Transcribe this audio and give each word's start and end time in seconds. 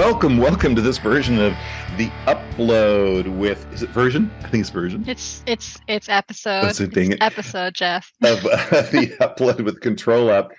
Welcome, 0.00 0.38
welcome 0.38 0.74
to 0.76 0.80
this 0.80 0.96
version 0.96 1.38
of 1.38 1.52
the 1.98 2.08
upload 2.26 3.36
with 3.36 3.70
is 3.70 3.82
it 3.82 3.90
version? 3.90 4.30
I 4.38 4.48
think 4.48 4.62
it's 4.62 4.70
version. 4.70 5.04
It's 5.06 5.42
it's 5.44 5.78
it's 5.88 6.08
episode. 6.08 6.62
That's 6.62 6.80
it, 6.80 6.94
dang 6.94 7.12
It's 7.12 7.16
it. 7.16 7.22
episode, 7.22 7.74
Jeff. 7.74 8.10
Of 8.22 8.46
uh, 8.46 8.56
the 8.92 9.14
upload 9.20 9.62
with 9.62 9.80
ControlUp. 9.80 10.52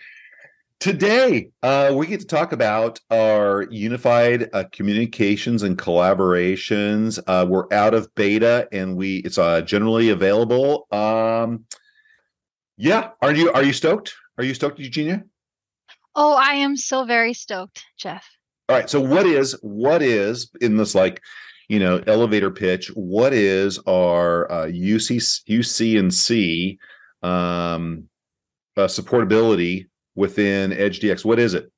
Today, 0.80 1.50
uh, 1.64 1.92
we 1.96 2.06
get 2.06 2.20
to 2.20 2.28
talk 2.28 2.52
about 2.52 3.00
our 3.10 3.64
unified 3.72 4.48
uh, 4.54 4.66
communications 4.72 5.64
and 5.64 5.76
collaborations. 5.76 7.18
Uh, 7.26 7.44
we're 7.50 7.66
out 7.74 7.96
of 7.96 8.14
beta, 8.14 8.68
and 8.72 8.96
we 8.96 9.18
it's 9.18 9.40
uh, 9.40 9.62
generally 9.62 10.10
available. 10.10 10.86
Um, 10.92 11.66
yeah, 12.78 13.10
are 13.24 13.34
you 13.34 13.52
are 13.54 13.64
you 13.64 13.74
stoked? 13.74 14.14
Are 14.38 14.44
you 14.44 14.54
stoked, 14.54 14.78
Eugenia? 14.78 15.24
Oh, 16.14 16.36
I 16.36 16.58
am 16.58 16.78
so 16.78 17.06
very 17.06 17.34
stoked, 17.34 17.84
Jeff. 17.98 18.24
All 18.72 18.78
right. 18.78 18.90
So 18.90 19.02
what 19.02 19.26
is 19.26 19.58
what 19.62 20.02
is 20.02 20.50
in 20.62 20.78
this 20.78 20.96
like, 20.96 21.22
you 21.68 21.80
know, 21.80 22.02
elevator 22.08 22.50
pitch? 22.50 22.88
What 22.96 23.34
is 23.34 23.80
our 23.80 24.50
uh, 24.52 24.66
UC 24.68 25.18
UC 25.50 26.00
and 26.00 26.14
C 26.14 26.80
um, 27.22 28.08
uh, 28.78 28.88
supportability 28.88 29.88
within 30.16 30.72
EdgeDX? 30.72 31.26
What 31.26 31.40
is 31.40 31.54
it? 31.54 31.71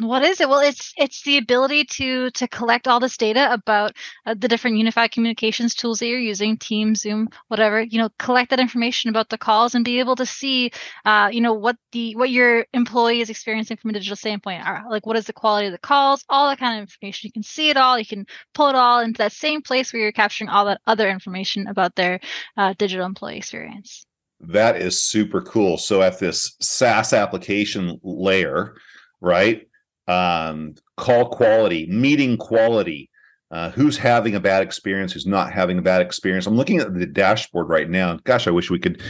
What 0.00 0.22
is 0.22 0.40
it? 0.40 0.48
Well, 0.48 0.60
it's 0.60 0.92
it's 0.96 1.22
the 1.22 1.38
ability 1.38 1.84
to 1.84 2.30
to 2.30 2.46
collect 2.46 2.86
all 2.86 3.00
this 3.00 3.16
data 3.16 3.52
about 3.52 3.96
uh, 4.26 4.34
the 4.38 4.46
different 4.46 4.76
unified 4.76 5.10
communications 5.10 5.74
tools 5.74 5.98
that 5.98 6.06
you're 6.06 6.20
using, 6.20 6.56
Teams, 6.56 7.00
Zoom, 7.00 7.28
whatever. 7.48 7.82
You 7.82 7.98
know, 7.98 8.08
collect 8.16 8.50
that 8.50 8.60
information 8.60 9.10
about 9.10 9.28
the 9.28 9.38
calls 9.38 9.74
and 9.74 9.84
be 9.84 9.98
able 9.98 10.14
to 10.14 10.24
see, 10.24 10.70
uh, 11.04 11.30
you 11.32 11.40
know, 11.40 11.52
what 11.52 11.76
the 11.90 12.14
what 12.14 12.30
your 12.30 12.64
employee 12.72 13.20
is 13.20 13.28
experiencing 13.28 13.76
from 13.76 13.90
a 13.90 13.94
digital 13.94 14.14
standpoint. 14.14 14.62
Or, 14.68 14.84
like, 14.88 15.04
what 15.04 15.16
is 15.16 15.26
the 15.26 15.32
quality 15.32 15.66
of 15.66 15.72
the 15.72 15.78
calls? 15.78 16.24
All 16.28 16.48
that 16.48 16.60
kind 16.60 16.78
of 16.78 16.82
information. 16.82 17.26
You 17.26 17.32
can 17.32 17.42
see 17.42 17.68
it 17.68 17.76
all. 17.76 17.98
You 17.98 18.06
can 18.06 18.24
pull 18.54 18.68
it 18.68 18.76
all 18.76 19.00
into 19.00 19.18
that 19.18 19.32
same 19.32 19.62
place 19.62 19.92
where 19.92 20.00
you're 20.00 20.12
capturing 20.12 20.48
all 20.48 20.66
that 20.66 20.80
other 20.86 21.10
information 21.10 21.66
about 21.66 21.96
their 21.96 22.20
uh, 22.56 22.72
digital 22.78 23.04
employee 23.04 23.38
experience. 23.38 24.04
That 24.38 24.76
is 24.76 25.02
super 25.02 25.42
cool. 25.42 25.76
So 25.76 26.02
at 26.02 26.20
this 26.20 26.54
SaaS 26.60 27.12
application 27.12 27.98
layer, 28.04 28.76
right? 29.20 29.67
Um, 30.08 30.74
call 30.96 31.28
quality, 31.28 31.86
meeting 31.86 32.36
quality, 32.36 33.10
uh, 33.50 33.70
who's 33.70 33.96
having 33.96 34.34
a 34.34 34.40
bad 34.40 34.62
experience, 34.62 35.12
who's 35.12 35.26
not 35.26 35.52
having 35.52 35.78
a 35.78 35.82
bad 35.82 36.02
experience. 36.02 36.46
I'm 36.46 36.56
looking 36.56 36.80
at 36.80 36.92
the 36.94 37.06
dashboard 37.06 37.68
right 37.68 37.88
now. 37.88 38.18
Gosh, 38.24 38.46
I 38.46 38.50
wish 38.50 38.70
we 38.70 38.78
could 38.78 39.00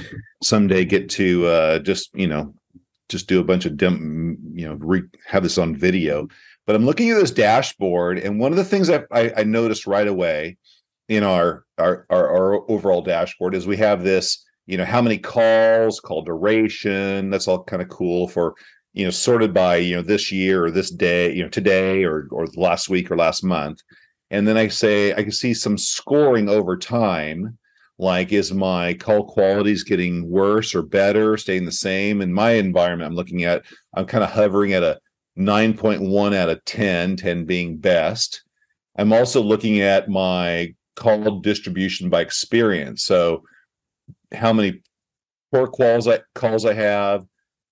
someday 0.43 0.85
get 0.85 1.09
to 1.11 1.47
uh, 1.47 1.79
just 1.79 2.11
you 2.15 2.27
know 2.27 2.55
just 3.09 3.27
do 3.27 3.41
a 3.41 3.45
bunch 3.45 3.65
of 3.65 3.77
dim, 3.77 4.39
you 4.53 4.69
know, 4.69 4.75
re- 4.75 5.03
have 5.27 5.43
this 5.43 5.59
on 5.59 5.75
video. 5.75 6.29
But 6.67 6.77
I'm 6.77 6.85
looking 6.85 7.11
at 7.11 7.19
this 7.19 7.31
dashboard, 7.31 8.19
and 8.19 8.39
one 8.39 8.53
of 8.53 8.59
the 8.59 8.65
things 8.65 8.91
I, 8.91 9.05
I, 9.11 9.33
I 9.39 9.45
noticed 9.45 9.87
right 9.87 10.07
away 10.07 10.59
in 11.09 11.25
our, 11.25 11.65
our 11.79 12.07
our 12.11 12.29
our 12.29 12.71
overall 12.71 13.01
dashboard 13.01 13.55
is 13.55 13.67
we 13.67 13.79
have 13.79 14.05
this, 14.05 14.45
you 14.67 14.77
know, 14.77 14.85
how 14.85 15.01
many 15.01 15.17
calls, 15.17 16.01
call 16.01 16.23
duration. 16.23 17.31
That's 17.31 17.49
all 17.49 17.65
kind 17.65 17.81
of 17.81 17.89
cool 17.89 18.29
for 18.29 18.55
you 18.92 19.05
know 19.05 19.11
sorted 19.11 19.55
by 19.55 19.77
you 19.77 19.97
know 19.97 20.03
this 20.03 20.33
year 20.33 20.64
or 20.64 20.70
this 20.70 20.91
day, 20.91 21.33
you 21.34 21.42
know, 21.42 21.48
today 21.48 22.05
or 22.05 22.28
or 22.31 22.47
last 22.56 22.89
week 22.89 23.11
or 23.11 23.17
last 23.17 23.45
month. 23.45 23.80
And 24.30 24.47
then 24.47 24.56
I 24.56 24.69
say 24.69 25.12
I 25.12 25.22
can 25.22 25.33
see 25.33 25.55
some 25.55 25.78
scoring 25.78 26.48
over 26.48 26.77
time 26.77 27.58
like 27.98 28.33
is 28.33 28.53
my 28.53 28.95
call 28.95 29.25
qualities 29.25 29.83
getting 29.83 30.28
worse 30.30 30.75
or 30.75 30.83
better 30.83 31.36
staying 31.36 31.64
the 31.64 31.72
same? 31.72 32.20
In 32.20 32.33
my 32.33 32.53
environment 32.53 33.08
i'm 33.08 33.17
looking 33.17 33.45
at 33.45 33.64
i'm 33.95 34.06
kind 34.06 34.22
of 34.25 34.30
hovering 34.30 34.72
at 34.72 34.83
a 34.83 34.98
9.1 35.39 36.34
out 36.34 36.48
of 36.48 36.64
10 36.64 37.17
10 37.17 37.45
being 37.45 37.77
best. 37.77 38.42
I'm 38.96 39.13
also 39.13 39.40
looking 39.40 39.80
at 39.80 40.08
my 40.08 40.74
call 40.96 41.39
distribution 41.40 42.11
by 42.11 42.23
experience. 42.23 43.05
So 43.05 43.45
how 44.33 44.52
many 44.52 44.83
poor 45.52 45.67
calls 45.67 46.07
i 46.07 46.20
calls 46.34 46.67
i 46.67 46.74
have 46.74 47.24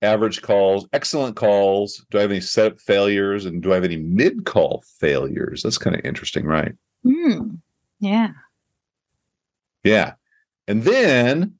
average 0.06 0.40
calls 0.42 0.86
excellent 0.92 1.36
calls 1.36 2.04
do 2.10 2.18
i 2.18 2.22
have 2.22 2.30
any 2.30 2.40
setup 2.40 2.80
failures 2.80 3.44
and 3.44 3.62
do 3.62 3.72
i 3.72 3.74
have 3.74 3.84
any 3.84 3.96
mid 3.96 4.44
call 4.46 4.82
failures 4.98 5.62
that's 5.62 5.78
kind 5.78 5.94
of 5.94 6.04
interesting 6.04 6.46
right 6.46 6.72
Hmm. 7.06 7.54
Yeah. 8.00 8.30
Yeah. 9.84 10.14
And 10.66 10.82
then 10.82 11.54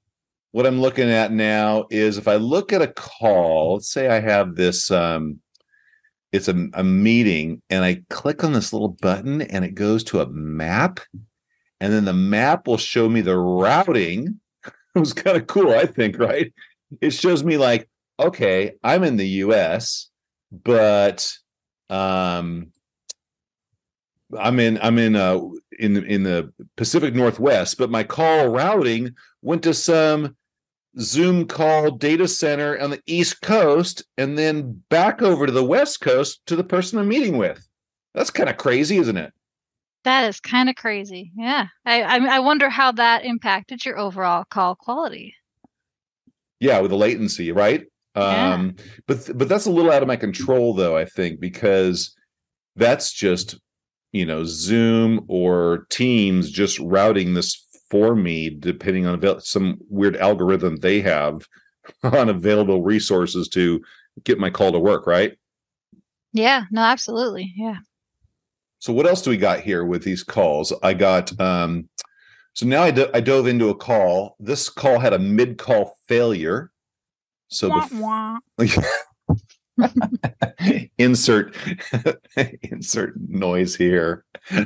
what 0.50 0.66
I'm 0.66 0.80
looking 0.80 1.10
at 1.10 1.30
now 1.30 1.86
is 1.90 2.18
if 2.18 2.26
I 2.26 2.36
look 2.36 2.72
at 2.72 2.82
a 2.82 2.88
call, 2.88 3.74
let's 3.74 3.90
say 3.90 4.08
I 4.08 4.20
have 4.20 4.56
this 4.56 4.90
um 4.90 5.40
it's 6.32 6.48
a, 6.48 6.68
a 6.74 6.82
meeting 6.82 7.62
and 7.70 7.84
I 7.84 8.02
click 8.10 8.42
on 8.42 8.52
this 8.52 8.72
little 8.72 8.96
button 9.00 9.42
and 9.42 9.64
it 9.64 9.74
goes 9.74 10.02
to 10.04 10.20
a 10.20 10.26
map 10.26 10.98
and 11.80 11.92
then 11.92 12.04
the 12.04 12.12
map 12.12 12.66
will 12.66 12.78
show 12.78 13.08
me 13.08 13.20
the 13.20 13.36
routing. 13.36 14.40
It 14.94 15.00
was 15.00 15.12
kind 15.12 15.36
of 15.36 15.46
cool, 15.46 15.72
I 15.72 15.84
think, 15.84 16.18
right? 16.18 16.50
It 17.02 17.10
shows 17.10 17.44
me 17.44 17.58
like, 17.58 17.86
okay, 18.19 18.72
I'm 18.82 19.04
in 19.04 19.16
the 19.16 19.28
US, 19.44 20.09
but 20.50 21.32
um 21.91 22.72
I'm 24.37 24.59
in 24.59 24.78
I'm 24.82 24.99
in 24.99 25.16
uh 25.16 25.41
in 25.78 25.94
the 25.94 26.04
in 26.04 26.22
the 26.22 26.53
Pacific 26.76 27.15
Northwest, 27.15 27.78
but 27.78 27.91
my 27.91 28.03
call 28.03 28.49
routing 28.49 29.15
went 29.43 29.62
to 29.65 29.75
some 29.75 30.37
Zoom 30.99 31.47
call 31.47 31.91
data 31.91 32.26
center 32.26 32.78
on 32.81 32.91
the 32.91 33.03
East 33.06 33.43
Coast 33.43 34.05
and 34.16 34.37
then 34.37 34.82
back 34.88 35.22
over 35.22 35.47
to 35.47 35.53
the 35.53 35.65
West 35.65 36.00
Coast 36.00 36.41
to 36.47 36.56
the 36.56 36.65
person 36.65 36.99
I'm 36.99 37.09
meeting 37.09 37.37
with. 37.37 37.66
That's 38.15 38.31
kind 38.31 38.49
of 38.49 38.56
crazy, 38.56 38.97
isn't 38.97 39.16
it? 39.16 39.32
That 40.05 40.28
is 40.28 40.41
kind 40.41 40.71
of 40.71 40.76
crazy. 40.76 41.32
Yeah. 41.37 41.66
I, 41.84 42.03
I 42.03 42.37
I 42.37 42.38
wonder 42.38 42.71
how 42.71 42.93
that 42.93 43.25
impacted 43.25 43.84
your 43.84 43.99
overall 43.99 44.44
call 44.44 44.75
quality. 44.75 45.34
Yeah, 46.59 46.81
with 46.81 46.91
the 46.91 46.97
latency, 46.97 47.53
right? 47.53 47.84
Yeah. 48.16 48.54
Um 48.54 48.77
but 49.06 49.31
but 49.37 49.49
that's 49.49 49.66
a 49.66 49.71
little 49.71 49.93
out 49.93 50.03
of 50.03 50.09
my 50.09 50.16
control 50.16 50.75
though, 50.75 50.97
I 50.97 51.04
think, 51.04 51.41
because 51.41 52.15
that's 52.77 53.12
just 53.12 53.59
you 54.12 54.25
know 54.25 54.44
Zoom 54.44 55.25
or 55.28 55.87
Teams 55.91 56.50
just 56.50 56.78
routing 56.81 57.34
this 57.34 57.62
for 57.91 58.15
me 58.16 58.50
depending 58.50 59.06
on 59.06 59.15
avail- 59.15 59.41
some 59.41 59.78
weird 59.88 60.16
algorithm 60.16 60.76
they 60.76 61.00
have 61.00 61.47
on 62.03 62.28
available 62.28 62.82
resources 62.82 63.49
to 63.49 63.81
get 64.25 64.38
my 64.38 64.50
call 64.50 64.72
to 64.72 64.78
work, 64.78 65.06
right? 65.06 65.37
Yeah. 66.32 66.65
No, 66.71 66.82
absolutely. 66.82 67.53
Yeah. 67.56 67.76
So 68.78 68.93
what 68.93 69.06
else 69.06 69.22
do 69.22 69.31
we 69.31 69.37
got 69.37 69.60
here 69.60 69.84
with 69.84 70.03
these 70.05 70.22
calls? 70.22 70.72
I 70.82 70.94
got 70.94 71.38
um 71.41 71.88
so 72.55 72.65
now 72.66 72.82
I, 72.82 72.91
do- 72.91 73.10
I 73.12 73.21
dove 73.21 73.47
into 73.47 73.69
a 73.69 73.75
call. 73.75 74.34
This 74.41 74.71
call 74.71 74.99
had 74.99 75.12
a 75.12 75.19
mid 75.19 75.59
call 75.59 75.99
failure. 76.09 76.71
So 77.48 77.68
Wah, 77.68 78.38
insert 80.98 81.54
insert 82.62 83.14
noise 83.28 83.76
here. 83.76 84.24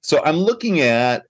so 0.00 0.24
I'm 0.24 0.36
looking 0.36 0.80
at 0.80 1.24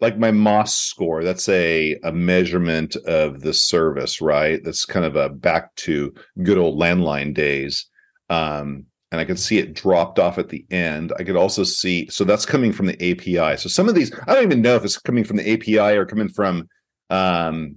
like 0.00 0.18
my 0.18 0.30
MOS 0.30 0.74
score. 0.74 1.24
That's 1.24 1.48
a 1.48 1.98
a 2.04 2.12
measurement 2.12 2.96
of 2.96 3.40
the 3.40 3.54
service, 3.54 4.20
right? 4.20 4.62
That's 4.62 4.84
kind 4.84 5.06
of 5.06 5.16
a 5.16 5.28
back 5.28 5.74
to 5.76 6.12
good 6.42 6.58
old 6.58 6.78
landline 6.78 7.34
days. 7.34 7.86
Um, 8.28 8.86
and 9.10 9.20
I 9.20 9.24
could 9.24 9.38
see 9.38 9.58
it 9.58 9.74
dropped 9.74 10.18
off 10.18 10.38
at 10.38 10.48
the 10.48 10.64
end. 10.70 11.12
I 11.18 11.24
could 11.24 11.36
also 11.36 11.64
see 11.64 12.08
so 12.08 12.24
that's 12.24 12.46
coming 12.46 12.72
from 12.72 12.86
the 12.86 13.10
API. 13.10 13.56
So 13.58 13.68
some 13.68 13.88
of 13.88 13.94
these 13.94 14.12
I 14.26 14.34
don't 14.34 14.44
even 14.44 14.62
know 14.62 14.76
if 14.76 14.84
it's 14.84 14.98
coming 14.98 15.24
from 15.24 15.36
the 15.36 15.52
API 15.52 15.96
or 15.96 16.06
coming 16.06 16.28
from 16.28 16.68
um, 17.10 17.76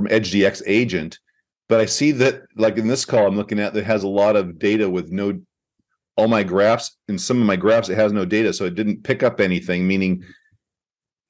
from 0.00 0.08
EdgeDX 0.10 0.62
agent 0.66 1.18
but 1.68 1.80
I 1.80 1.86
see 1.86 2.10
that 2.12 2.42
like 2.56 2.78
in 2.78 2.88
this 2.88 3.04
call 3.04 3.26
I'm 3.26 3.36
looking 3.36 3.60
at 3.60 3.74
that 3.74 3.84
has 3.84 4.02
a 4.02 4.08
lot 4.08 4.36
of 4.36 4.58
data 4.58 4.88
with 4.88 5.10
no 5.10 5.40
all 6.16 6.28
my 6.28 6.42
graphs 6.42 6.96
in 7.08 7.18
some 7.18 7.40
of 7.40 7.46
my 7.46 7.56
graphs 7.56 7.88
it 7.88 7.96
has 7.96 8.12
no 8.12 8.24
data 8.24 8.52
so 8.52 8.64
it 8.64 8.74
didn't 8.74 9.04
pick 9.04 9.22
up 9.22 9.40
anything 9.40 9.86
meaning 9.86 10.24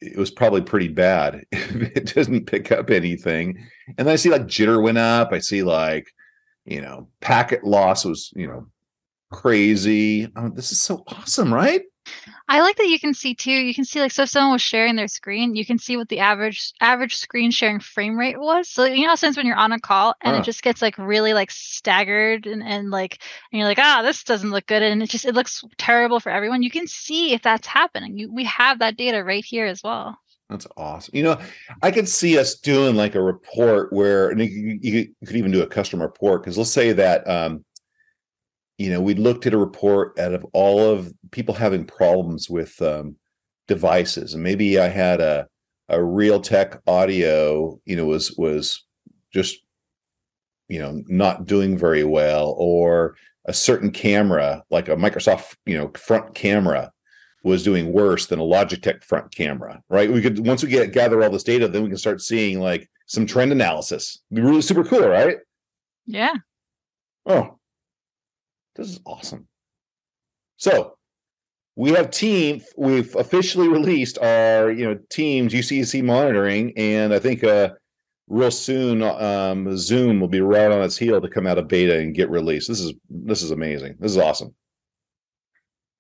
it 0.01 0.17
was 0.17 0.31
probably 0.31 0.63
pretty 0.63 0.89
bad 0.89 1.45
if 1.53 1.97
it 1.97 2.15
doesn't 2.15 2.47
pick 2.47 2.73
up 2.73 2.91
anything. 2.91 3.69
And 3.99 4.07
then 4.07 4.13
I 4.15 4.17
see 4.17 4.31
like 4.31 4.43
jitter 4.43 4.83
went 4.83 4.99
up 4.99 5.33
I 5.33 5.39
see 5.39 5.63
like 5.63 6.09
you 6.65 6.81
know 6.81 7.09
packet 7.21 7.65
loss 7.65 8.05
was 8.05 8.33
you 8.35 8.47
know 8.47 8.67
crazy. 9.33 10.31
Oh, 10.37 10.49
this 10.49 10.73
is 10.73 10.81
so 10.81 11.05
awesome 11.07 11.53
right 11.53 11.83
I 12.49 12.61
like 12.61 12.77
that 12.77 12.89
you 12.89 12.99
can 12.99 13.15
see 13.15 13.35
too. 13.35 13.53
You 13.53 13.75
can 13.75 13.85
see 13.85 14.01
like 14.01 14.13
so 14.13 14.25
if 14.25 14.31
someone 14.31 14.53
was 14.53 14.63
sharing 14.63 14.97
their 14.97 15.09
screen, 15.09 15.55
you 15.55 15.65
can 15.65 15.79
see 15.79 15.97
what 15.97 16.09
the 16.09 16.19
average 16.19 16.73
average 16.81 17.17
screen 17.17 17.51
sharing 17.51 17.81
frame 17.81 18.19
rate 18.19 18.39
was. 18.39 18.69
So 18.69 18.85
you 18.85 19.07
know, 19.07 19.15
since 19.15 19.37
when 19.37 19.47
you're 19.47 19.57
on 19.57 19.73
a 19.73 19.81
call 19.81 20.15
and 20.21 20.37
it 20.37 20.43
just 20.43 20.63
gets 20.63 20.83
like 20.83 20.99
really 20.99 21.33
like 21.33 21.51
staggered 21.51 22.47
and, 22.47 22.63
and 22.63 22.91
like 22.91 23.23
and 23.53 23.59
you're 23.59 23.69
like, 23.69 23.79
ah, 23.79 24.03
this 24.03 24.25
doesn't 24.25 24.51
look 24.51 24.67
good, 24.67 24.83
and 24.83 25.03
it 25.03 25.11
just 25.11 25.25
it 25.25 25.35
looks 25.35 25.65
terrible 25.79 26.21
for 26.21 26.31
everyone. 26.31 26.63
You 26.63 26.71
can 26.71 26.87
see 26.87 27.33
if 27.33 27.43
that's 27.43 27.67
happening. 27.67 28.19
You, 28.19 28.33
we 28.33 28.45
have 28.45 28.81
that 28.81 28.97
data 28.97 29.23
right 29.23 29.45
here 29.45 29.67
as 29.67 29.83
well. 29.83 30.19
That's 30.51 30.67
awesome. 30.77 31.15
You 31.15 31.23
know, 31.23 31.41
I 31.81 31.93
could 31.93 32.09
see 32.09 32.37
us 32.37 32.57
doing 32.57 32.97
like 32.97 33.15
a 33.15 33.23
report 33.23 33.93
where, 33.93 34.31
and 34.31 34.41
you, 34.41 34.79
you, 34.83 34.93
you 35.21 35.27
could 35.27 35.37
even 35.37 35.53
do 35.53 35.63
a 35.63 35.67
custom 35.67 36.03
report 36.03 36.43
because 36.43 36.59
let's 36.59 36.73
say 36.73 36.93
that, 36.93 37.27
um, 37.29 37.65
you 38.81 38.89
know, 38.89 39.03
we 39.03 39.13
looked 39.13 39.47
at 39.47 39.53
a 39.53 39.59
report 39.59 40.19
out 40.19 40.33
of 40.33 40.43
all 40.55 40.81
of 40.81 41.13
people 41.33 41.55
having 41.55 41.85
problems 41.85 42.49
with 42.49 42.81
um, 42.81 43.15
devices, 43.69 44.33
and 44.33 44.43
maybe 44.43 44.81
I 44.81 44.89
had 44.89 45.21
a 45.21 45.47
a 45.91 45.99
Realtek 45.99 46.81
audio, 46.87 47.79
you 47.85 47.95
know, 47.95 48.07
was 48.07 48.33
was 48.39 48.83
just 49.35 49.59
you 50.69 50.79
know 50.79 51.03
not 51.09 51.45
doing 51.45 51.77
very 51.77 52.05
well, 52.05 52.55
or 52.57 53.17
a 53.45 53.53
certain 53.53 53.91
camera, 53.91 54.65
like 54.71 54.89
a 54.89 54.97
Microsoft, 54.97 55.57
you 55.67 55.77
know, 55.77 55.91
front 55.95 56.35
camera, 56.35 56.91
was 57.45 57.63
doing 57.63 57.93
worse 57.93 58.29
than 58.29 58.39
a 58.39 58.45
Logitech 58.45 59.05
front 59.05 59.31
camera. 59.31 59.83
Right? 59.91 60.11
We 60.11 60.23
could 60.23 60.47
once 60.47 60.63
we 60.63 60.71
get 60.71 60.95
gather 60.95 61.23
all 61.23 61.29
this 61.29 61.43
data, 61.43 61.69
then 61.69 61.83
we 61.83 61.91
can 61.91 61.99
start 61.99 62.23
seeing 62.23 62.61
like 62.61 62.89
some 63.05 63.27
trend 63.27 63.53
analysis. 63.53 64.23
It'd 64.31 64.43
be 64.43 64.49
really 64.49 64.63
super 64.63 64.85
cool, 64.85 65.07
right? 65.07 65.37
Yeah. 66.07 66.33
Oh, 67.27 67.60
this 68.81 68.89
is 68.89 69.01
awesome. 69.05 69.47
So 70.57 70.97
we 71.77 71.91
have 71.91 72.11
team 72.11 72.63
we've 72.77 73.15
officially 73.15 73.69
released 73.69 74.19
our 74.19 74.71
you 74.71 74.87
know 74.87 74.99
teams 75.11 75.53
UC&C 75.53 76.03
monitoring 76.03 76.73
and 76.77 77.15
i 77.15 77.19
think 77.19 77.45
uh 77.45 77.71
real 78.29 78.51
soon 78.51 79.03
um 79.03 79.77
zoom 79.77 80.19
will 80.19 80.29
be 80.29 80.41
right 80.41 80.71
on 80.71 80.83
its 80.83 80.97
heel 80.97 81.21
to 81.21 81.29
come 81.29 81.47
out 81.47 81.59
of 81.59 81.69
beta 81.69 81.99
and 81.99 82.15
get 82.15 82.31
released. 82.31 82.69
This 82.69 82.81
is 82.81 82.95
this 83.09 83.43
is 83.43 83.51
amazing. 83.51 83.97
This 84.01 84.13
is 84.13 84.19
awesome. 84.19 84.55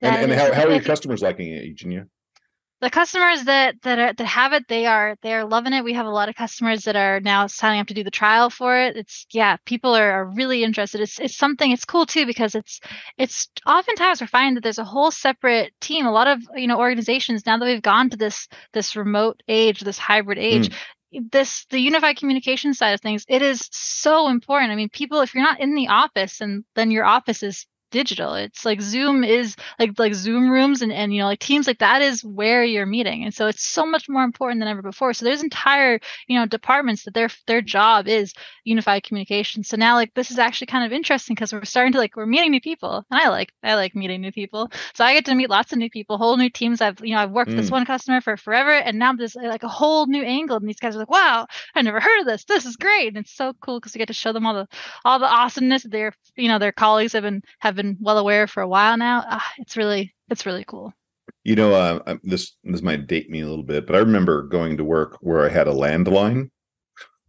And, 0.02 0.30
and 0.30 0.40
how, 0.40 0.52
how 0.54 0.66
are 0.66 0.72
your 0.72 0.82
customers 0.82 1.20
liking 1.20 1.52
it 1.52 1.64
eugenia 1.64 2.06
the 2.80 2.90
customers 2.90 3.44
that 3.44 3.82
that 3.82 3.98
are 3.98 4.12
that 4.14 4.24
have 4.26 4.52
it 4.54 4.66
they 4.68 4.86
are 4.86 5.16
they 5.22 5.34
are 5.34 5.44
loving 5.44 5.74
it. 5.74 5.84
We 5.84 5.92
have 5.92 6.06
a 6.06 6.10
lot 6.10 6.30
of 6.30 6.34
customers 6.34 6.84
that 6.84 6.96
are 6.96 7.20
now 7.20 7.46
signing 7.46 7.80
up 7.80 7.88
to 7.88 7.94
do 7.94 8.02
the 8.04 8.10
trial 8.10 8.48
for 8.48 8.78
it. 8.78 8.96
It's 8.96 9.26
yeah 9.32 9.58
people 9.66 9.94
are, 9.94 10.10
are 10.10 10.24
really 10.24 10.64
interested. 10.64 11.00
It's 11.02 11.20
it's 11.20 11.36
something 11.36 11.70
it's 11.70 11.84
cool 11.84 12.06
too 12.06 12.24
because 12.24 12.54
it's 12.54 12.80
it's 13.18 13.48
oftentimes 13.66 14.20
we're 14.20 14.28
finding 14.28 14.54
that 14.54 14.62
there's 14.62 14.78
a 14.78 14.84
whole 14.84 15.10
separate 15.10 15.72
team. 15.80 16.06
A 16.06 16.12
lot 16.12 16.26
of 16.26 16.40
you 16.54 16.66
know 16.66 16.78
organizations 16.78 17.44
now 17.44 17.58
that 17.58 17.66
we've 17.66 17.82
gone 17.82 18.08
to 18.10 18.16
this 18.16 18.48
this 18.72 18.96
remote 18.96 19.42
age 19.46 19.80
this 19.80 19.98
hybrid 19.98 20.38
age 20.38 20.70
mm. 21.12 21.30
this 21.30 21.66
the 21.66 21.78
unified 21.78 22.16
communication 22.16 22.72
side 22.72 22.94
of 22.94 23.00
things 23.02 23.26
it 23.28 23.42
is 23.42 23.68
so 23.72 24.28
important. 24.28 24.72
I 24.72 24.76
mean 24.76 24.88
people 24.88 25.20
if 25.20 25.34
you're 25.34 25.44
not 25.44 25.60
in 25.60 25.74
the 25.74 25.88
office 25.88 26.40
and 26.40 26.64
then 26.76 26.90
your 26.90 27.04
office 27.04 27.42
is 27.42 27.66
digital. 27.90 28.34
It's 28.34 28.64
like 28.64 28.80
Zoom 28.80 29.24
is 29.24 29.56
like 29.78 29.98
like 29.98 30.14
Zoom 30.14 30.50
rooms 30.50 30.82
and 30.82 30.92
and 30.92 31.12
you 31.12 31.20
know 31.20 31.26
like 31.26 31.40
Teams 31.40 31.66
like 31.66 31.78
that 31.78 32.02
is 32.02 32.24
where 32.24 32.64
you're 32.64 32.86
meeting, 32.86 33.24
and 33.24 33.34
so 33.34 33.46
it's 33.46 33.64
so 33.64 33.84
much 33.86 34.08
more 34.08 34.22
important 34.22 34.60
than 34.60 34.68
ever 34.68 34.82
before. 34.82 35.12
So 35.12 35.24
there's 35.24 35.42
entire 35.42 36.00
you 36.26 36.38
know 36.38 36.46
departments 36.46 37.04
that 37.04 37.14
their 37.14 37.28
their 37.46 37.62
job 37.62 38.08
is 38.08 38.32
unified 38.64 39.02
communication. 39.02 39.64
So 39.64 39.76
now 39.76 39.94
like 39.94 40.14
this 40.14 40.30
is 40.30 40.38
actually 40.38 40.68
kind 40.68 40.84
of 40.84 40.92
interesting 40.92 41.34
because 41.34 41.52
we're 41.52 41.64
starting 41.64 41.92
to 41.92 41.98
like 41.98 42.16
we're 42.16 42.26
meeting 42.26 42.50
new 42.50 42.60
people, 42.60 43.04
and 43.10 43.20
I 43.20 43.28
like 43.28 43.52
I 43.62 43.74
like 43.74 43.94
meeting 43.94 44.20
new 44.20 44.32
people. 44.32 44.70
So 44.94 45.04
I 45.04 45.14
get 45.14 45.24
to 45.26 45.34
meet 45.34 45.50
lots 45.50 45.72
of 45.72 45.78
new 45.78 45.90
people, 45.90 46.18
whole 46.18 46.36
new 46.36 46.50
teams. 46.50 46.80
I've 46.80 47.00
you 47.02 47.14
know 47.14 47.20
I've 47.20 47.30
worked 47.30 47.50
mm. 47.50 47.56
with 47.56 47.64
this 47.64 47.70
one 47.70 47.86
customer 47.86 48.20
for 48.20 48.36
forever, 48.36 48.72
and 48.72 48.98
now 48.98 49.12
there's 49.12 49.36
like 49.36 49.62
a 49.62 49.68
whole 49.68 50.06
new 50.06 50.22
angle, 50.22 50.56
and 50.56 50.68
these 50.68 50.80
guys 50.80 50.94
are 50.94 51.00
like, 51.00 51.10
wow, 51.10 51.46
I 51.74 51.82
never 51.82 52.00
heard 52.00 52.20
of 52.20 52.26
this. 52.26 52.44
This 52.44 52.66
is 52.66 52.76
great, 52.76 53.08
and 53.08 53.18
it's 53.18 53.34
so 53.34 53.54
cool 53.60 53.80
because 53.80 53.94
we 53.94 53.98
get 53.98 54.08
to 54.08 54.14
show 54.14 54.32
them 54.32 54.46
all 54.46 54.54
the 54.54 54.68
all 55.04 55.18
the 55.18 55.26
awesomeness 55.26 55.82
that 55.82 55.92
their 55.92 56.12
you 56.36 56.48
know 56.48 56.58
their 56.58 56.72
colleagues 56.72 57.12
have 57.12 57.22
been 57.22 57.42
have 57.58 57.74
been 57.74 57.79
well 58.00 58.18
aware 58.18 58.46
for 58.46 58.62
a 58.62 58.68
while 58.68 58.96
now. 58.96 59.24
Ah, 59.26 59.52
it's 59.58 59.76
really 59.76 60.14
it's 60.28 60.46
really 60.46 60.64
cool. 60.66 60.92
You 61.44 61.56
know, 61.56 61.74
uh, 61.74 62.16
this 62.22 62.56
this 62.64 62.82
might 62.82 63.06
date 63.06 63.30
me 63.30 63.40
a 63.40 63.48
little 63.48 63.64
bit, 63.64 63.86
but 63.86 63.96
I 63.96 64.00
remember 64.00 64.42
going 64.42 64.76
to 64.76 64.84
work 64.84 65.18
where 65.20 65.44
I 65.44 65.48
had 65.48 65.68
a 65.68 65.72
landline. 65.72 66.50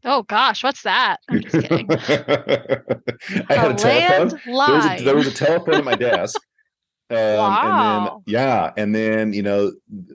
Oh 0.03 0.23
gosh, 0.23 0.63
what's 0.63 0.81
that? 0.83 1.17
I'm 1.29 1.41
just 1.41 1.67
kidding. 1.67 1.87
I 1.91 3.53
had 3.53 3.71
a, 3.71 3.73
a 3.73 3.75
telephone. 3.75 4.39
There 4.45 4.55
was 4.55 4.85
a, 4.85 5.03
there 5.03 5.15
was 5.15 5.27
a 5.27 5.33
telephone 5.33 5.75
at 5.75 5.85
my 5.85 5.95
desk. 5.95 6.39
Um, 7.11 7.17
wow. 7.17 7.99
And 7.99 8.07
then, 8.07 8.21
yeah, 8.25 8.71
and 8.77 8.95
then 8.95 9.33
you 9.33 9.41
know, 9.41 9.73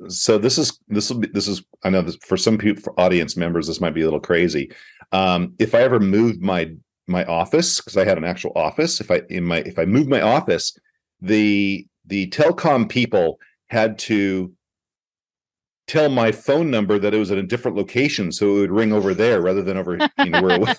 so 0.09 0.39
this 0.39 0.57
is 0.57 0.81
this 0.89 1.11
will 1.11 1.19
be 1.19 1.29
this 1.29 1.47
is 1.47 1.63
I 1.85 1.91
know 1.91 2.01
this, 2.01 2.17
for 2.27 2.39
some 2.39 2.57
people, 2.57 2.83
for 2.83 2.99
audience 2.99 3.37
members, 3.37 3.67
this 3.67 3.83
might 3.83 3.93
be 3.93 4.01
a 4.01 4.05
little 4.05 4.19
crazy. 4.19 4.73
Um, 5.13 5.53
if 5.59 5.75
I 5.75 5.83
ever 5.83 6.01
moved 6.01 6.41
my 6.41 6.73
my 7.07 7.25
office 7.25 7.81
because 7.81 7.97
I 7.97 8.05
had 8.05 8.19
an 8.19 8.25
actual 8.25 8.53
office. 8.55 9.01
If 9.01 9.11
I 9.11 9.23
in 9.29 9.45
my 9.45 9.59
if 9.59 9.79
I 9.79 9.85
moved 9.85 10.09
my 10.09 10.21
office, 10.21 10.77
the 11.21 11.87
the 12.05 12.29
telecom 12.31 12.89
people 12.89 13.39
had 13.69 13.99
to 13.99 14.53
tell 15.87 16.09
my 16.09 16.33
phone 16.33 16.71
number 16.71 16.99
that 16.99 17.15
it 17.15 17.19
was 17.19 17.31
at 17.31 17.39
a 17.39 17.43
different 17.43 17.77
location, 17.77 18.33
so 18.33 18.57
it 18.57 18.61
would 18.61 18.73
ring 18.73 18.93
over 18.93 19.15
there 19.15 19.41
rather 19.41 19.63
than 19.63 19.77
over 19.77 19.99
you 20.19 20.31
know 20.31 20.43
where 20.43 20.59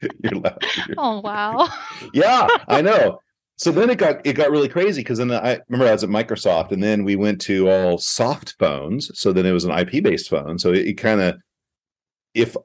you're 0.22 0.40
laughing. 0.40 0.94
Oh 0.96 1.20
wow! 1.20 1.68
yeah, 2.12 2.48
I 2.68 2.82
know. 2.82 3.20
So 3.56 3.70
then 3.70 3.90
it 3.90 3.98
got 3.98 4.26
it 4.26 4.34
got 4.34 4.50
really 4.50 4.68
crazy 4.68 5.02
because 5.02 5.18
then 5.18 5.30
I 5.30 5.60
remember 5.68 5.88
I 5.88 5.92
was 5.92 6.04
at 6.04 6.10
Microsoft, 6.10 6.72
and 6.72 6.82
then 6.82 7.04
we 7.04 7.16
went 7.16 7.40
to 7.42 7.68
all 7.70 7.98
soft 7.98 8.54
phones. 8.58 9.10
So 9.18 9.32
then 9.32 9.46
it 9.46 9.52
was 9.52 9.64
an 9.64 9.72
IP 9.72 10.02
based 10.02 10.30
phone. 10.30 10.58
So 10.58 10.72
it, 10.72 10.86
it 10.86 10.94
kind 10.94 11.20
of 11.20 11.36
if 12.34 12.56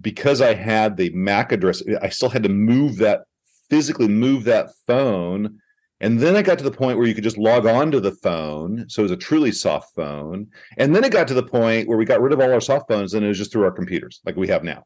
because 0.00 0.40
I 0.40 0.54
had 0.54 0.96
the 0.96 1.10
MAC 1.10 1.52
address, 1.52 1.82
I 2.00 2.08
still 2.10 2.28
had 2.28 2.42
to 2.44 2.48
move 2.48 2.98
that 2.98 3.22
physically 3.70 4.08
move 4.08 4.44
that 4.44 4.70
phone. 4.86 5.60
And 6.00 6.18
then 6.18 6.34
I 6.34 6.42
got 6.42 6.58
to 6.58 6.64
the 6.64 6.70
point 6.70 6.98
where 6.98 7.06
you 7.06 7.14
could 7.14 7.24
just 7.24 7.38
log 7.38 7.66
on 7.66 7.90
to 7.92 8.00
the 8.00 8.12
phone. 8.12 8.86
So 8.88 9.00
it 9.00 9.04
was 9.04 9.12
a 9.12 9.16
truly 9.16 9.52
soft 9.52 9.94
phone. 9.94 10.48
And 10.76 10.94
then 10.94 11.04
it 11.04 11.12
got 11.12 11.28
to 11.28 11.34
the 11.34 11.42
point 11.42 11.88
where 11.88 11.96
we 11.96 12.04
got 12.04 12.20
rid 12.20 12.32
of 12.32 12.40
all 12.40 12.52
our 12.52 12.60
soft 12.60 12.88
phones 12.88 13.14
and 13.14 13.24
it 13.24 13.28
was 13.28 13.38
just 13.38 13.52
through 13.52 13.64
our 13.64 13.70
computers 13.70 14.20
like 14.24 14.36
we 14.36 14.48
have 14.48 14.64
now. 14.64 14.84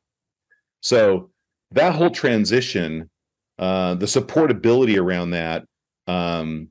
So 0.81 1.31
that 1.71 1.95
whole 1.95 2.11
transition, 2.11 3.11
uh, 3.59 3.95
the 3.95 4.07
supportability 4.07 4.99
around 4.99 5.31
that 5.31 5.65
um, 6.07 6.69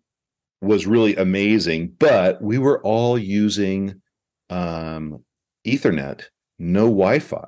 was 0.61 0.85
really 0.85 1.15
amazing. 1.15 1.95
But 1.97 2.41
we 2.41 2.57
were 2.57 2.81
all 2.83 3.17
using 3.17 4.01
um, 4.49 5.23
Ethernet, 5.65 6.25
no 6.59 6.83
Wi 6.83 7.19
Fi 7.19 7.47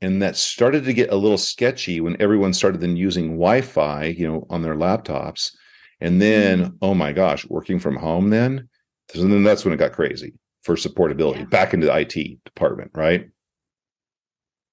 and 0.00 0.20
that 0.22 0.36
started 0.36 0.84
to 0.84 0.92
get 0.92 1.10
a 1.10 1.16
little 1.16 1.38
sketchy 1.38 2.00
when 2.00 2.20
everyone 2.20 2.52
started 2.52 2.80
then 2.80 2.96
using 2.96 3.30
wi-fi 3.30 4.04
you 4.04 4.26
know 4.26 4.46
on 4.50 4.62
their 4.62 4.74
laptops 4.74 5.52
and 6.00 6.20
then 6.20 6.64
mm-hmm. 6.64 6.76
oh 6.82 6.94
my 6.94 7.12
gosh 7.12 7.46
working 7.46 7.78
from 7.78 7.96
home 7.96 8.30
then 8.30 8.68
and 9.14 9.32
then 9.32 9.44
that's 9.44 9.64
when 9.64 9.72
it 9.72 9.78
got 9.78 9.92
crazy 9.92 10.34
for 10.62 10.74
supportability 10.74 11.38
yeah. 11.38 11.44
back 11.44 11.72
into 11.72 11.86
the 11.86 11.92
it 11.92 12.38
department 12.44 12.90
right 12.94 13.28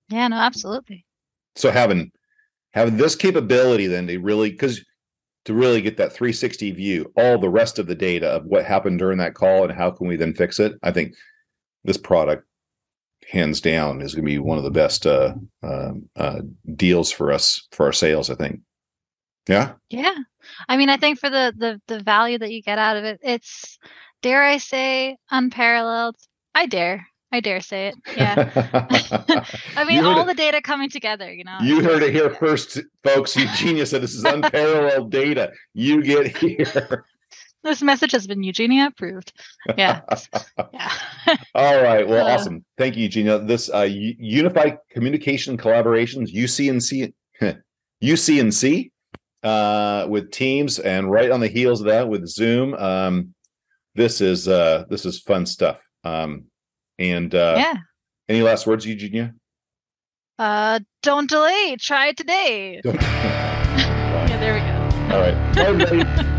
yeah 0.10 0.28
no 0.28 0.38
absolutely 0.38 1.06
so 1.56 1.72
having 1.72 2.12
having 2.72 2.98
this 2.98 3.16
capability 3.16 3.88
then 3.88 4.08
to 4.08 4.18
really 4.18 4.50
because 4.50 4.84
to 5.46 5.54
really 5.54 5.82
get 5.82 5.98
that 5.98 6.14
360 6.14 6.72
view 6.72 7.12
all 7.18 7.38
the 7.38 7.50
rest 7.50 7.78
of 7.78 7.88
the 7.88 7.96
data 7.96 8.28
of 8.28 8.46
what 8.46 8.66
happened 8.66 8.98
during 8.98 9.18
that 9.18 9.36
call 9.36 9.64
and 9.64 9.74
how 9.74 9.92
can 9.92 10.08
we 10.08 10.16
then 10.16 10.34
fix 10.34 10.60
it 10.60 10.74
i 10.84 10.92
think 10.92 11.14
this 11.84 11.98
product 11.98 12.46
hands 13.30 13.62
down 13.62 14.02
is 14.02 14.14
going 14.14 14.26
to 14.26 14.32
be 14.32 14.40
one 14.40 14.58
of 14.58 14.64
the 14.64 14.72
best 14.72 15.06
uh, 15.06 15.34
uh, 15.62 15.94
uh, 16.16 16.42
deals 16.76 17.12
for 17.12 17.32
us 17.32 17.68
for 17.72 17.86
our 17.86 17.94
sales. 17.94 18.30
I 18.30 18.36
think. 18.36 18.62
Yeah. 19.48 19.74
Yeah, 19.90 20.16
I 20.70 20.78
mean, 20.78 20.90
I 20.90 20.98
think 20.98 21.20
for 21.20 21.30
the 21.30 21.54
the 21.58 21.82
the 21.88 22.02
value 22.02 22.38
that 22.38 22.52
you 22.52 22.62
get 22.62 22.80
out 22.80 22.98
of 22.98 23.04
it, 23.04 23.20
it's 23.24 23.78
dare 24.22 24.44
I 24.44 24.58
say 24.58 25.18
unparalleled. 25.32 26.16
I 26.56 26.66
dare. 26.66 27.08
I 27.32 27.40
dare 27.40 27.62
say 27.62 27.88
it. 27.88 27.96
Yeah. 28.16 28.52
I 29.76 29.86
mean, 29.86 30.06
all 30.06 30.22
it, 30.22 30.28
the 30.28 30.36
data 30.36 30.62
coming 30.62 30.90
together, 30.90 31.34
you 31.34 31.44
know. 31.44 31.58
You 31.62 31.84
heard 31.84 32.04
it 32.04 32.14
here 32.14 32.30
first, 32.30 32.80
folks. 33.04 33.36
Eugenia 33.36 33.88
said 33.88 34.02
this 34.02 34.14
is 34.14 34.24
unparalleled 34.24 35.12
data. 35.12 35.52
You 35.74 36.04
get 36.04 36.38
here. 36.38 37.06
This 37.64 37.82
message 37.82 38.12
has 38.12 38.28
been 38.28 38.44
Eugenia 38.44 38.88
approved. 38.88 39.32
Yeah. 39.78 40.02
yeah. 40.74 40.92
All 41.56 41.82
right. 41.82 42.06
Well, 42.08 42.28
uh, 42.28 42.32
awesome. 42.32 42.66
Thank 42.78 42.98
you, 42.98 43.04
Eugenia. 43.04 43.40
This 43.40 43.70
uh, 43.74 43.88
Unified 43.90 44.78
Communication 44.92 45.58
Collaborations, 45.58 46.34
UC&C, 46.34 47.14
UC&C 48.04 48.92
uh, 49.44 50.06
with 50.10 50.32
Teams, 50.32 50.80
and 50.80 51.10
right 51.10 51.32
on 51.32 51.40
the 51.40 51.48
heels 51.48 51.80
of 51.80 51.88
that 51.88 52.10
with 52.10 52.28
Zoom. 52.28 52.74
Um, 52.74 53.34
this 53.96 54.20
is 54.20 54.48
uh, 54.50 54.84
this 54.90 55.06
is 55.06 55.22
fun 55.22 55.46
stuff. 55.46 55.80
Um, 56.04 56.46
and 57.00 57.34
uh, 57.34 57.56
yeah. 57.58 57.76
Any 58.28 58.42
last 58.42 58.68
words, 58.68 58.86
Eugenia? 58.86 59.34
Uh, 60.40 60.80
don't 61.02 61.30
delay. 61.30 61.78
Try 61.80 62.08
it 62.08 62.18
today. 62.18 62.82
yeah, 62.84 64.38
there 64.40 64.54
we 64.54 64.60
go. 64.60 65.16
All 65.16 65.22
right. 65.22 65.56
Bye, 65.56 66.30